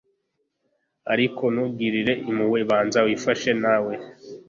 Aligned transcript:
ariko 1.13 1.43
ntugirire 1.53 2.13
impuhwe 2.29 2.59
banza 2.69 2.99
wifashye 3.05 3.51
nawe 3.63 3.93